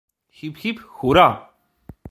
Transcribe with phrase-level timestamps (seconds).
[0.39, 1.27] Hip, hip, hura!